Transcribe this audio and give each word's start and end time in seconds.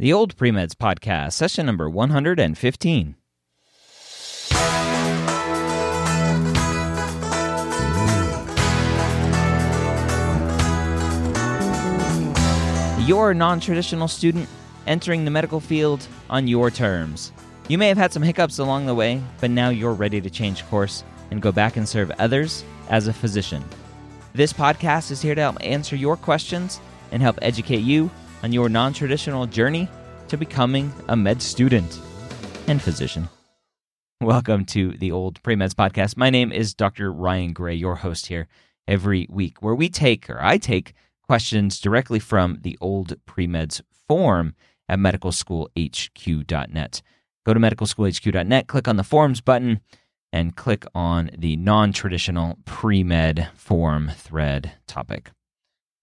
The 0.00 0.14
Old 0.14 0.34
Premeds 0.34 0.72
Podcast, 0.72 1.34
session 1.34 1.66
number 1.66 1.90
115. 1.90 3.16
You're 13.06 13.30
a 13.30 13.34
non 13.34 13.60
traditional 13.60 14.08
student 14.08 14.48
entering 14.86 15.26
the 15.26 15.30
medical 15.30 15.60
field 15.60 16.06
on 16.30 16.48
your 16.48 16.70
terms. 16.70 17.30
You 17.68 17.76
may 17.76 17.88
have 17.88 17.98
had 17.98 18.14
some 18.14 18.22
hiccups 18.22 18.58
along 18.58 18.86
the 18.86 18.94
way, 18.94 19.22
but 19.38 19.50
now 19.50 19.68
you're 19.68 19.92
ready 19.92 20.22
to 20.22 20.30
change 20.30 20.66
course 20.70 21.04
and 21.30 21.42
go 21.42 21.52
back 21.52 21.76
and 21.76 21.86
serve 21.86 22.10
others 22.12 22.64
as 22.88 23.06
a 23.06 23.12
physician. 23.12 23.62
This 24.32 24.54
podcast 24.54 25.10
is 25.10 25.20
here 25.20 25.34
to 25.34 25.42
help 25.42 25.58
answer 25.60 25.94
your 25.94 26.16
questions 26.16 26.80
and 27.12 27.20
help 27.20 27.38
educate 27.42 27.82
you 27.82 28.10
on 28.42 28.52
your 28.52 28.68
non 28.68 28.92
traditional 28.92 29.46
journey 29.46 29.88
to 30.28 30.36
becoming 30.36 30.92
a 31.08 31.16
med 31.16 31.42
student 31.42 32.00
and 32.66 32.80
physician. 32.80 33.28
Welcome 34.20 34.64
to 34.66 34.96
the 34.98 35.12
Old 35.12 35.42
Premeds 35.42 35.72
Podcast. 35.72 36.16
My 36.16 36.30
name 36.30 36.52
is 36.52 36.74
Dr. 36.74 37.12
Ryan 37.12 37.52
Gray, 37.52 37.74
your 37.74 37.96
host 37.96 38.26
here 38.26 38.48
every 38.86 39.26
week, 39.30 39.62
where 39.62 39.74
we 39.74 39.88
take, 39.88 40.28
or 40.28 40.42
I 40.42 40.58
take, 40.58 40.92
questions 41.22 41.80
directly 41.80 42.18
from 42.18 42.58
the 42.60 42.76
Old 42.80 43.14
Premeds 43.24 43.80
form 44.06 44.54
at 44.88 44.98
medicalschoolhq.net. 44.98 47.02
Go 47.46 47.54
to 47.54 47.60
medicalschoolhq.net, 47.60 48.66
click 48.66 48.88
on 48.88 48.96
the 48.96 49.04
forms 49.04 49.40
button, 49.40 49.80
and 50.32 50.54
click 50.54 50.84
on 50.94 51.30
the 51.36 51.56
non 51.56 51.92
traditional 51.92 52.58
pre 52.64 53.02
med 53.02 53.48
form 53.54 54.10
thread 54.14 54.72
topic 54.86 55.30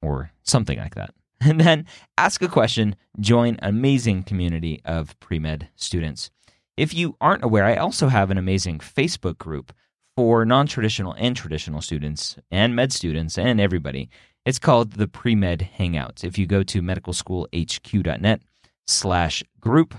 or 0.02 0.32
something 0.44 0.80
like 0.80 0.96
that. 0.96 1.12
And 1.42 1.62
then 1.62 1.86
ask 2.18 2.42
a 2.42 2.48
question, 2.48 2.96
join 3.20 3.58
an 3.58 3.70
amazing 3.70 4.24
community 4.24 4.82
of 4.86 5.20
pre 5.20 5.40
med 5.40 5.70
students. 5.76 6.32
If 6.78 6.94
you 6.94 7.16
aren't 7.22 7.44
aware, 7.44 7.66
I 7.66 7.76
also 7.76 8.08
have 8.08 8.32
an 8.32 8.38
amazing 8.38 8.80
Facebook 8.80 9.38
group 9.38 9.72
for 10.16 10.46
non 10.46 10.66
traditional 10.66 11.14
and 11.14 11.36
traditional 11.36 11.82
students 11.82 12.38
and 12.50 12.76
med 12.76 12.92
students 12.92 13.38
and 13.38 13.62
everybody. 13.62 14.10
It's 14.46 14.60
called 14.60 14.94
the 14.94 15.08
Pre 15.08 15.36
Med 15.36 15.70
Hangouts. 15.78 16.24
If 16.24 16.38
you 16.38 16.48
go 16.48 16.64
to 16.64 16.82
medicalschoolhq.net 16.82 18.42
slash 18.88 19.44
group, 19.60 19.94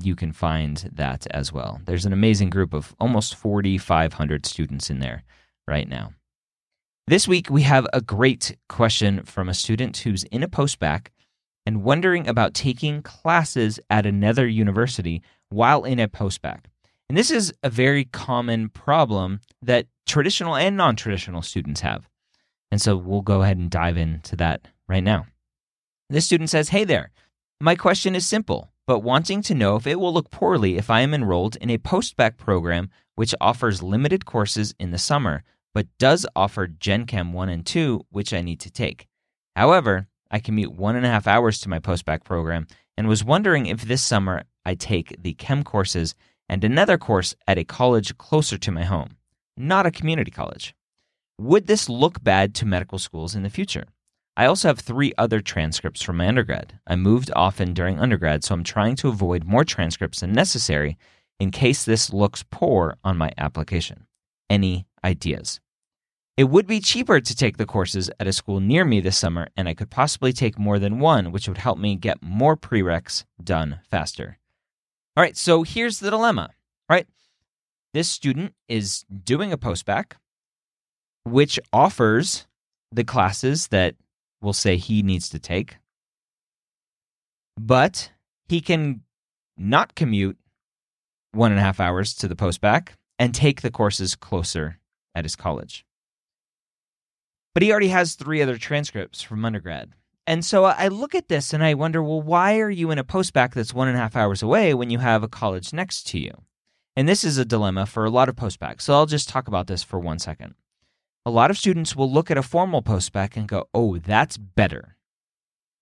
you 0.00 0.14
can 0.14 0.32
find 0.32 0.88
that 0.92 1.26
as 1.32 1.52
well. 1.52 1.80
There's 1.84 2.06
an 2.06 2.12
amazing 2.12 2.50
group 2.50 2.72
of 2.72 2.94
almost 3.00 3.34
4,500 3.34 4.46
students 4.46 4.88
in 4.88 5.00
there 5.00 5.24
right 5.66 5.88
now. 5.88 6.12
This 7.08 7.26
week, 7.26 7.50
we 7.50 7.62
have 7.62 7.86
a 7.92 8.00
great 8.00 8.56
question 8.68 9.24
from 9.24 9.48
a 9.48 9.54
student 9.54 9.96
who's 9.98 10.22
in 10.24 10.44
a 10.44 10.48
postbac 10.48 11.08
and 11.66 11.82
wondering 11.82 12.28
about 12.28 12.54
taking 12.54 13.02
classes 13.02 13.80
at 13.90 14.06
another 14.06 14.46
university 14.46 15.20
while 15.48 15.84
in 15.84 15.98
a 15.98 16.06
postbac. 16.06 16.66
And 17.08 17.18
this 17.18 17.32
is 17.32 17.52
a 17.64 17.70
very 17.70 18.04
common 18.04 18.68
problem 18.68 19.40
that 19.62 19.88
traditional 20.06 20.54
and 20.54 20.76
non 20.76 20.94
traditional 20.94 21.42
students 21.42 21.80
have. 21.80 22.08
And 22.70 22.80
so 22.80 22.96
we'll 22.96 23.22
go 23.22 23.42
ahead 23.42 23.58
and 23.58 23.68
dive 23.68 23.96
into 23.96 24.36
that 24.36 24.68
right 24.88 25.02
now. 25.02 25.26
This 26.08 26.24
student 26.24 26.50
says, 26.50 26.68
Hey 26.68 26.84
there, 26.84 27.10
my 27.60 27.74
question 27.74 28.14
is 28.14 28.24
simple 28.24 28.72
but 28.86 29.00
wanting 29.00 29.42
to 29.42 29.54
know 29.54 29.76
if 29.76 29.86
it 29.86 29.98
will 30.00 30.12
look 30.12 30.30
poorly 30.30 30.76
if 30.76 30.90
I 30.90 31.00
am 31.00 31.14
enrolled 31.14 31.56
in 31.56 31.70
a 31.70 31.78
postbac 31.78 32.36
program 32.36 32.90
which 33.14 33.34
offers 33.40 33.82
limited 33.82 34.24
courses 34.24 34.74
in 34.78 34.90
the 34.90 34.98
summer, 34.98 35.44
but 35.74 35.86
does 35.98 36.26
offer 36.36 36.66
Gen 36.66 37.06
Chem 37.06 37.32
1 37.32 37.48
and 37.48 37.64
2, 37.64 38.06
which 38.10 38.32
I 38.32 38.40
need 38.40 38.60
to 38.60 38.70
take. 38.70 39.06
However, 39.56 40.08
I 40.30 40.38
commute 40.38 40.72
one 40.72 40.96
and 40.96 41.04
a 41.04 41.10
half 41.10 41.26
hours 41.26 41.60
to 41.60 41.68
my 41.68 41.78
postbac 41.78 42.24
program 42.24 42.66
and 42.96 43.08
was 43.08 43.24
wondering 43.24 43.66
if 43.66 43.82
this 43.82 44.02
summer 44.02 44.44
I 44.64 44.74
take 44.74 45.14
the 45.22 45.34
chem 45.34 45.64
courses 45.64 46.14
and 46.48 46.64
another 46.64 46.98
course 46.98 47.34
at 47.46 47.58
a 47.58 47.64
college 47.64 48.16
closer 48.18 48.58
to 48.58 48.72
my 48.72 48.84
home, 48.84 49.16
not 49.56 49.86
a 49.86 49.90
community 49.90 50.30
college. 50.30 50.74
Would 51.38 51.66
this 51.66 51.88
look 51.88 52.22
bad 52.22 52.54
to 52.56 52.66
medical 52.66 52.98
schools 52.98 53.34
in 53.34 53.42
the 53.42 53.50
future? 53.50 53.84
I 54.36 54.46
also 54.46 54.68
have 54.68 54.78
three 54.78 55.12
other 55.18 55.40
transcripts 55.40 56.00
from 56.00 56.16
my 56.16 56.26
undergrad. 56.26 56.78
I 56.86 56.96
moved 56.96 57.30
often 57.36 57.74
during 57.74 57.98
undergrad, 57.98 58.44
so 58.44 58.54
I'm 58.54 58.64
trying 58.64 58.96
to 58.96 59.08
avoid 59.08 59.44
more 59.44 59.64
transcripts 59.64 60.20
than 60.20 60.32
necessary 60.32 60.96
in 61.38 61.50
case 61.50 61.84
this 61.84 62.12
looks 62.12 62.44
poor 62.50 62.96
on 63.04 63.18
my 63.18 63.32
application. 63.36 64.06
Any 64.48 64.86
ideas? 65.04 65.60
It 66.36 66.44
would 66.44 66.66
be 66.66 66.80
cheaper 66.80 67.20
to 67.20 67.36
take 67.36 67.58
the 67.58 67.66
courses 67.66 68.10
at 68.18 68.26
a 68.26 68.32
school 68.32 68.58
near 68.58 68.84
me 68.84 69.00
this 69.00 69.18
summer, 69.18 69.48
and 69.56 69.68
I 69.68 69.74
could 69.74 69.90
possibly 69.90 70.32
take 70.32 70.58
more 70.58 70.78
than 70.78 70.98
one, 70.98 71.30
which 71.30 71.46
would 71.46 71.58
help 71.58 71.78
me 71.78 71.94
get 71.94 72.22
more 72.22 72.56
prereqs 72.56 73.24
done 73.42 73.80
faster. 73.90 74.38
All 75.14 75.22
right, 75.22 75.36
so 75.36 75.62
here's 75.62 76.00
the 76.00 76.10
dilemma, 76.10 76.50
right? 76.88 77.06
This 77.92 78.08
student 78.08 78.54
is 78.66 79.04
doing 79.24 79.52
a 79.52 79.58
postbac, 79.58 80.12
which 81.24 81.60
offers 81.70 82.46
the 82.90 83.04
classes 83.04 83.68
that 83.68 83.94
we'll 84.40 84.54
say 84.54 84.76
he 84.78 85.02
needs 85.02 85.28
to 85.28 85.38
take. 85.38 85.76
But 87.60 88.10
he 88.48 88.62
can 88.62 89.02
not 89.58 89.94
commute 89.94 90.38
one 91.32 91.52
and 91.52 91.60
a 91.60 91.62
half 91.62 91.78
hours 91.78 92.14
to 92.14 92.28
the 92.28 92.36
postbac 92.36 92.88
and 93.18 93.34
take 93.34 93.60
the 93.60 93.70
courses 93.70 94.16
closer 94.16 94.78
at 95.14 95.24
his 95.24 95.36
college. 95.36 95.84
But 97.54 97.62
he 97.62 97.70
already 97.70 97.88
has 97.88 98.14
three 98.14 98.40
other 98.42 98.56
transcripts 98.56 99.22
from 99.22 99.44
undergrad. 99.44 99.92
And 100.26 100.44
so 100.44 100.64
I 100.64 100.88
look 100.88 101.14
at 101.14 101.28
this 101.28 101.52
and 101.52 101.62
I 101.64 101.74
wonder, 101.74 102.02
well, 102.02 102.22
why 102.22 102.60
are 102.60 102.70
you 102.70 102.90
in 102.90 102.98
a 102.98 103.04
postbac 103.04 103.54
that's 103.54 103.74
one 103.74 103.88
and 103.88 103.96
a 103.96 104.00
half 104.00 104.16
hours 104.16 104.42
away 104.42 104.72
when 104.72 104.90
you 104.90 104.98
have 104.98 105.22
a 105.22 105.28
college 105.28 105.72
next 105.72 106.06
to 106.08 106.18
you? 106.18 106.42
And 106.96 107.08
this 107.08 107.24
is 107.24 107.38
a 107.38 107.44
dilemma 107.44 107.86
for 107.86 108.04
a 108.04 108.10
lot 108.10 108.28
of 108.28 108.36
postbacs. 108.36 108.82
So 108.82 108.94
I'll 108.94 109.06
just 109.06 109.28
talk 109.28 109.48
about 109.48 109.66
this 109.66 109.82
for 109.82 109.98
one 109.98 110.18
second 110.18 110.54
a 111.24 111.30
lot 111.30 111.50
of 111.50 111.58
students 111.58 111.94
will 111.94 112.10
look 112.10 112.30
at 112.30 112.38
a 112.38 112.42
formal 112.42 112.82
postbac 112.82 113.36
and 113.36 113.46
go, 113.46 113.68
oh, 113.72 113.98
that's 113.98 114.36
better. 114.36 114.96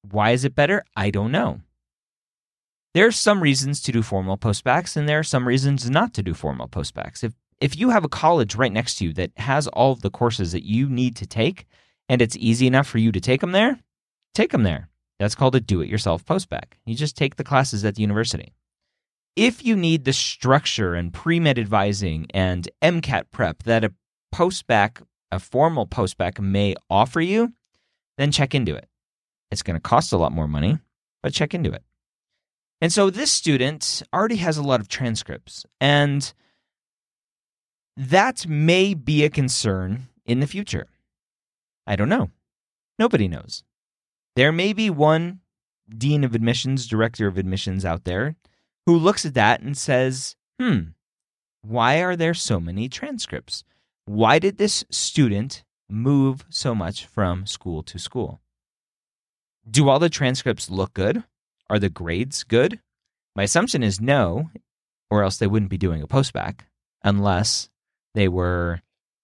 Why 0.08 0.32
is 0.32 0.44
it 0.44 0.54
better? 0.54 0.84
I 0.94 1.10
don't 1.10 1.32
know. 1.32 1.60
There 2.92 3.06
are 3.06 3.12
some 3.12 3.42
reasons 3.42 3.80
to 3.82 3.92
do 3.92 4.02
formal 4.02 4.36
postbacs, 4.36 4.96
and 4.96 5.08
there 5.08 5.18
are 5.18 5.24
some 5.24 5.46
reasons 5.46 5.88
not 5.88 6.12
to 6.14 6.22
do 6.22 6.34
formal 6.34 6.68
postbacs. 6.68 7.22
If 7.22 7.34
if 7.60 7.78
you 7.78 7.90
have 7.90 8.04
a 8.04 8.08
college 8.08 8.54
right 8.54 8.72
next 8.72 8.96
to 8.96 9.04
you 9.04 9.12
that 9.14 9.32
has 9.36 9.68
all 9.68 9.92
of 9.92 10.02
the 10.02 10.10
courses 10.10 10.52
that 10.52 10.64
you 10.64 10.88
need 10.88 11.16
to 11.16 11.26
take, 11.26 11.66
and 12.08 12.22
it's 12.22 12.36
easy 12.36 12.66
enough 12.66 12.86
for 12.86 12.98
you 12.98 13.12
to 13.12 13.20
take 13.20 13.40
them 13.40 13.52
there, 13.52 13.78
take 14.34 14.50
them 14.50 14.62
there. 14.62 14.88
That's 15.18 15.34
called 15.34 15.54
a 15.54 15.60
do-it-yourself 15.60 16.24
postbac. 16.24 16.72
You 16.86 16.94
just 16.94 17.16
take 17.16 17.36
the 17.36 17.44
classes 17.44 17.84
at 17.84 17.96
the 17.96 18.02
university. 18.02 18.54
If 19.36 19.64
you 19.64 19.76
need 19.76 20.04
the 20.04 20.12
structure 20.12 20.94
and 20.94 21.12
pre-med 21.12 21.58
advising 21.58 22.26
and 22.32 22.68
MCAT 22.82 23.24
prep 23.30 23.62
that 23.64 23.84
a 23.84 23.92
postbac 24.34 25.02
a 25.32 25.38
formal 25.38 25.86
postbac 25.86 26.40
may 26.40 26.74
offer 26.88 27.20
you, 27.20 27.52
then 28.18 28.32
check 28.32 28.54
into 28.54 28.74
it. 28.74 28.88
It's 29.50 29.62
going 29.62 29.76
to 29.76 29.80
cost 29.80 30.12
a 30.12 30.16
lot 30.16 30.32
more 30.32 30.48
money, 30.48 30.78
but 31.22 31.32
check 31.32 31.54
into 31.54 31.72
it. 31.72 31.82
And 32.80 32.92
so 32.92 33.10
this 33.10 33.30
student 33.30 34.02
already 34.12 34.36
has 34.36 34.56
a 34.56 34.62
lot 34.62 34.80
of 34.80 34.88
transcripts, 34.88 35.66
and 35.80 36.32
that 37.96 38.46
may 38.46 38.94
be 38.94 39.24
a 39.24 39.30
concern 39.30 40.08
in 40.24 40.40
the 40.40 40.46
future. 40.46 40.86
I 41.86 41.96
don't 41.96 42.08
know. 42.08 42.30
Nobody 42.98 43.28
knows. 43.28 43.64
There 44.36 44.52
may 44.52 44.72
be 44.72 44.90
one 44.90 45.40
dean 45.88 46.24
of 46.24 46.34
admissions, 46.34 46.86
director 46.86 47.26
of 47.26 47.36
admissions 47.36 47.84
out 47.84 48.04
there 48.04 48.36
who 48.86 48.96
looks 48.96 49.24
at 49.26 49.34
that 49.34 49.60
and 49.60 49.76
says, 49.76 50.36
hmm, 50.58 50.80
why 51.62 52.02
are 52.02 52.16
there 52.16 52.34
so 52.34 52.60
many 52.60 52.88
transcripts? 52.88 53.64
Why 54.04 54.38
did 54.38 54.58
this 54.58 54.84
student 54.90 55.64
move 55.88 56.44
so 56.48 56.74
much 56.74 57.06
from 57.06 57.46
school 57.46 57.82
to 57.84 57.98
school? 57.98 58.40
Do 59.68 59.88
all 59.88 59.98
the 59.98 60.08
transcripts 60.08 60.70
look 60.70 60.94
good? 60.94 61.24
Are 61.68 61.78
the 61.78 61.90
grades 61.90 62.44
good? 62.44 62.80
My 63.36 63.44
assumption 63.44 63.82
is 63.82 64.00
no, 64.00 64.50
or 65.10 65.22
else 65.22 65.36
they 65.36 65.46
wouldn't 65.46 65.70
be 65.70 65.78
doing 65.78 66.02
a 66.02 66.08
postbac 66.08 66.60
unless 67.02 67.68
they 68.14 68.28
were 68.28 68.82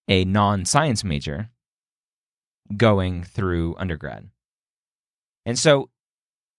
a 0.09 0.25
non 0.25 0.65
science 0.65 1.05
major 1.05 1.51
going 2.77 3.23
through 3.23 3.77
undergrad. 3.79 4.29
And 5.45 5.59
so 5.59 5.91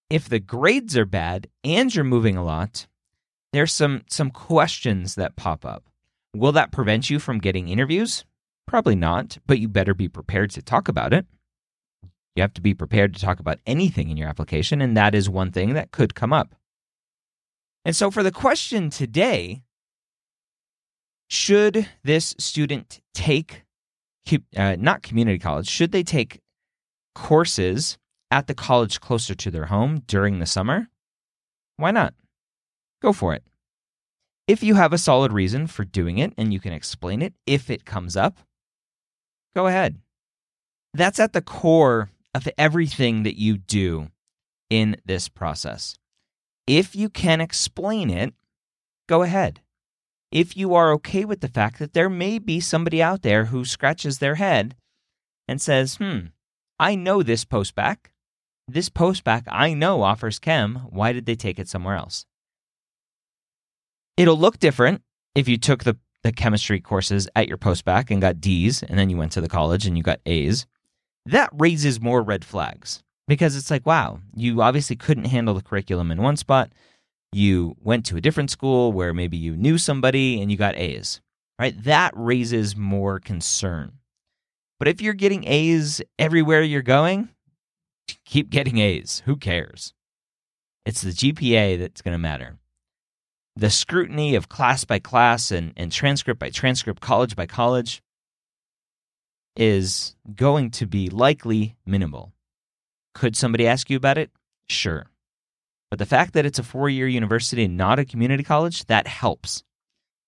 if 0.10 0.30
the 0.30 0.40
grades 0.40 0.96
are 0.98 1.06
bad 1.06 1.48
and 1.64 1.94
you're 1.94 2.06
moving 2.06 2.38
a 2.38 2.44
lot, 2.44 2.88
there's 3.54 3.74
some 3.74 4.04
some 4.08 4.32
questions 4.32 5.16
that 5.16 5.36
pop 5.36 5.66
up. 5.66 5.84
Will 6.34 6.52
that 6.54 6.72
prevent 6.72 7.10
you 7.10 7.20
from 7.20 7.40
getting 7.40 7.68
interviews? 7.68 8.26
Probably 8.68 8.96
not, 8.96 9.38
but 9.48 9.60
you 9.60 9.68
better 9.68 9.94
be 9.94 10.10
prepared 10.10 10.52
to 10.52 10.62
talk 10.62 10.88
about 10.88 11.14
it. 11.14 11.26
You 12.36 12.42
have 12.42 12.54
to 12.54 12.62
be 12.62 12.74
prepared 12.74 13.14
to 13.16 13.20
talk 13.20 13.40
about 13.40 13.60
anything 13.66 14.10
in 14.10 14.18
your 14.18 14.30
application, 14.30 14.82
and 14.82 14.96
that 14.96 15.16
is 15.16 15.30
one 15.30 15.52
thing 15.52 15.74
that 15.74 15.92
could 15.92 16.14
come 16.14 16.32
up. 16.32 16.54
And 17.84 17.96
so, 17.96 18.12
for 18.12 18.22
the 18.22 18.32
question 18.32 18.90
today, 18.90 19.64
should 21.28 21.88
this 22.04 22.36
student 22.40 23.02
take, 23.14 23.64
uh, 24.56 24.76
not 24.80 25.04
community 25.04 25.40
college, 25.40 25.68
should 25.68 25.92
they 25.92 26.04
take 26.04 26.42
courses 27.16 27.98
at 28.32 28.48
the 28.48 28.54
college 28.54 29.00
closer 29.00 29.36
to 29.36 29.52
their 29.52 29.66
home 29.66 30.04
during 30.08 30.40
the 30.40 30.46
summer? 30.46 30.88
Why 31.78 31.92
not? 31.92 32.14
Go 33.02 33.14
for 33.14 33.34
it. 33.34 33.44
If 34.48 34.64
you 34.64 34.76
have 34.76 34.94
a 34.94 34.98
solid 34.98 35.34
reason 35.34 35.68
for 35.68 35.84
doing 35.84 36.18
it 36.18 36.34
and 36.38 36.54
you 36.54 36.60
can 36.60 36.74
explain 36.74 37.22
it 37.22 37.34
if 37.46 37.70
it 37.70 37.86
comes 37.86 38.16
up, 38.16 38.40
go 39.56 39.68
ahead. 39.68 40.00
That's 40.94 41.20
at 41.20 41.34
the 41.34 41.42
core 41.42 42.10
of 42.34 42.48
everything 42.58 43.24
that 43.24 43.38
you 43.38 43.58
do 43.58 44.10
in 44.70 44.96
this 45.06 45.28
process. 45.28 45.98
If 46.66 46.96
you 46.96 47.10
can 47.10 47.42
explain 47.42 48.10
it, 48.10 48.34
go 49.08 49.22
ahead. 49.22 49.62
If 50.32 50.58
you 50.58 50.74
are 50.76 50.92
okay 50.94 51.24
with 51.24 51.42
the 51.42 51.48
fact 51.48 51.80
that 51.80 51.94
there 51.94 52.10
may 52.10 52.38
be 52.38 52.60
somebody 52.60 53.02
out 53.02 53.22
there 53.22 53.46
who 53.46 53.64
scratches 53.64 54.20
their 54.20 54.36
head 54.36 54.76
and 55.48 55.62
says, 55.62 55.96
hmm, 55.96 56.28
I 56.80 56.96
know 56.96 57.24
this 57.24 57.46
postbac. 57.46 58.12
This 58.68 58.90
postbac 58.90 59.44
I 59.48 59.74
know 59.74 60.02
offers 60.02 60.40
chem. 60.40 60.88
Why 60.90 61.14
did 61.14 61.26
they 61.26 61.36
take 61.36 61.58
it 61.58 61.70
somewhere 61.70 61.96
else? 61.96 62.26
It'll 64.18 64.38
look 64.38 64.60
different 64.60 65.02
if 65.36 65.48
you 65.48 65.58
took 65.58 65.86
the, 65.86 65.98
the 66.24 66.34
chemistry 66.34 66.82
courses 66.82 67.30
at 67.36 67.48
your 67.48 67.58
postbac 67.58 68.12
and 68.12 68.22
got 68.22 68.42
D's, 68.42 68.84
and 68.84 69.00
then 69.00 69.10
you 69.10 69.16
went 69.16 69.32
to 69.34 69.42
the 69.42 69.48
college 69.48 69.86
and 69.86 69.96
you 69.96 70.04
got 70.04 70.20
A's. 70.26 70.66
That 71.26 71.50
raises 71.54 72.02
more 72.02 72.22
red 72.22 72.44
flags 72.44 73.04
because 73.28 73.56
it's 73.56 73.72
like, 73.72 73.86
wow, 73.86 74.20
you 74.36 74.62
obviously 74.62 74.96
couldn't 74.96 75.26
handle 75.26 75.54
the 75.54 75.62
curriculum 75.62 76.12
in 76.12 76.22
one 76.22 76.36
spot. 76.36 76.72
You 77.32 77.76
went 77.82 78.06
to 78.08 78.18
a 78.18 78.22
different 78.22 78.52
school 78.52 78.92
where 78.92 79.14
maybe 79.14 79.38
you 79.38 79.56
knew 79.56 79.78
somebody 79.78 80.42
and 80.42 80.52
you 80.52 80.58
got 80.58 80.78
A's, 80.78 81.22
right? 81.60 81.76
That 81.84 82.14
raises 82.16 82.76
more 82.76 83.20
concern. 83.20 83.94
But 84.80 84.88
if 84.88 85.02
you're 85.02 85.14
getting 85.14 85.46
A's 85.46 86.02
everywhere 86.18 86.62
you're 86.62 86.82
going, 86.82 87.30
keep 88.26 88.50
getting 88.50 88.78
A's. 88.78 89.24
Who 89.26 89.36
cares? 89.36 89.94
It's 90.86 91.02
the 91.02 91.12
GPA 91.12 91.80
that's 91.80 92.02
going 92.02 92.14
to 92.14 92.20
matter 92.20 92.58
the 93.58 93.70
scrutiny 93.72 94.36
of 94.36 94.50
class 94.50 94.86
by 94.86 95.00
class 95.00 95.52
and, 95.52 95.74
and 95.76 95.92
transcript 95.92 96.40
by 96.40 96.50
transcript, 96.50 97.02
college 97.02 97.36
by 97.36 97.48
college, 97.48 98.04
is 99.56 100.16
going 100.36 100.70
to 100.70 100.86
be 100.86 101.10
likely 101.10 101.76
minimal. 101.86 102.34
Could 103.16 103.36
somebody 103.36 103.66
ask 103.66 103.90
you 103.90 103.98
about 103.98 104.20
it? 104.20 104.30
Sure. 104.70 105.08
But 105.90 106.00
the 106.00 106.06
fact 106.06 106.34
that 106.34 106.46
it's 106.46 106.60
a 106.60 106.64
four 106.64 106.90
year 106.90 107.08
university 107.08 107.64
and 107.64 107.78
not 107.78 108.00
a 108.00 108.06
community 108.06 108.44
college, 108.44 108.86
that 108.86 109.08
helps 109.08 109.64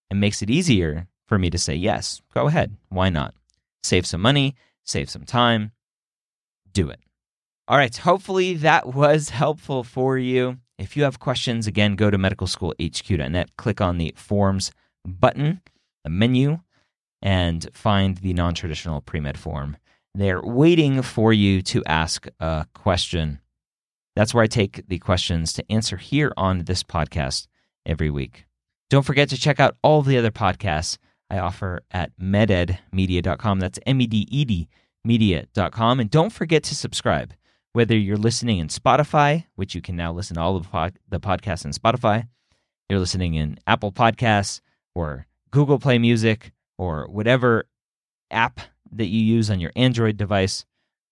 and 0.10 0.20
makes 0.20 0.42
it 0.42 0.50
easier 0.50 1.08
for 1.28 1.38
me 1.38 1.50
to 1.50 1.58
say, 1.58 1.76
yes, 1.76 2.22
go 2.34 2.48
ahead. 2.48 2.76
Why 2.90 3.10
not? 3.10 3.34
Save 3.84 4.06
some 4.06 4.22
money, 4.22 4.56
save 4.84 5.10
some 5.10 5.24
time, 5.24 5.72
do 6.72 6.90
it. 6.90 7.00
All 7.68 7.78
right. 7.78 7.96
Hopefully 7.96 8.56
that 8.56 8.94
was 8.94 9.30
helpful 9.44 9.84
for 9.84 10.18
you. 10.18 10.58
If 10.78 10.96
you 10.96 11.04
have 11.04 11.20
questions, 11.20 11.68
again, 11.68 11.96
go 11.96 12.10
to 12.10 12.18
medicalschoolhq.net, 12.18 13.58
click 13.58 13.82
on 13.82 13.98
the 13.98 14.14
forms 14.16 14.72
button, 15.06 15.62
the 16.04 16.10
menu, 16.10 16.60
and 17.22 17.68
find 17.74 18.18
the 18.18 18.34
non 18.34 18.54
traditional 18.54 19.02
pre 19.02 19.20
med 19.20 19.38
form. 19.38 19.78
They're 20.16 20.42
waiting 20.42 21.02
for 21.02 21.32
you 21.32 21.62
to 21.64 21.84
ask 21.86 22.28
a 22.40 22.66
question. 22.74 23.40
That's 24.20 24.34
where 24.34 24.44
I 24.44 24.48
take 24.48 24.86
the 24.90 25.00
questions 25.00 25.54
to 25.54 25.72
answer 25.72 25.96
here 25.96 26.34
on 26.36 26.66
this 26.66 26.84
podcast 26.84 27.48
every 27.86 28.10
week. 28.10 28.48
Don't 28.90 29.06
forget 29.06 29.30
to 29.30 29.38
check 29.38 29.62
out 29.62 29.78
all 29.82 30.02
the 30.02 30.18
other 30.18 30.30
podcasts 30.30 30.98
I 31.30 31.40
offer 31.40 31.84
at 31.92 32.12
mededmedia.com. 32.22 33.62
That's 33.62 33.80
M 33.86 34.02
E 34.02 34.08
D 34.08 34.28
E 34.30 34.44
D 34.44 34.68
media.com. 35.06 36.02
And 36.02 36.10
don't 36.10 36.34
forget 36.34 36.64
to 36.64 36.76
subscribe 36.76 37.34
whether 37.72 37.96
you're 37.96 38.18
listening 38.18 38.58
in 38.58 38.68
Spotify, 38.68 39.46
which 39.56 39.74
you 39.74 39.82
can 39.82 39.96
now 39.96 40.12
listen 40.12 40.36
to 40.36 40.42
all 40.42 40.58
of 40.58 40.70
the 41.08 41.22
podcasts 41.22 41.64
in 41.64 41.72
Spotify, 41.72 42.28
you're 42.90 43.00
listening 43.00 43.36
in 43.36 43.58
Apple 43.68 43.94
Podcasts 43.94 44.60
or 44.96 45.28
Google 45.50 45.80
Play 45.80 45.98
Music 45.98 46.52
or 46.78 47.08
whatever 47.08 47.70
app 48.32 48.60
that 48.92 49.08
you 49.08 49.22
use 49.22 49.50
on 49.50 49.62
your 49.62 49.72
Android 49.78 50.18
device, 50.18 50.66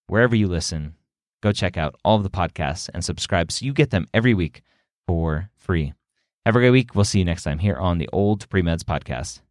wherever 0.07 0.35
you 0.35 0.49
listen, 0.49 0.95
go 1.41 1.51
check 1.51 1.77
out 1.77 1.95
all 2.03 2.17
of 2.17 2.23
the 2.23 2.29
podcasts 2.29 2.89
and 2.93 3.03
subscribe 3.03 3.51
so 3.51 3.65
you 3.65 3.73
get 3.73 3.89
them 3.89 4.07
every 4.13 4.33
week 4.33 4.61
for 5.07 5.49
free. 5.55 5.93
Have 6.45 6.55
a 6.55 6.59
great 6.59 6.71
week. 6.71 6.95
We'll 6.95 7.05
see 7.05 7.19
you 7.19 7.25
next 7.25 7.43
time 7.43 7.59
here 7.59 7.75
on 7.75 7.97
the 7.97 8.09
Old 8.13 8.47
Premeds 8.49 8.83
Podcast. 8.83 9.41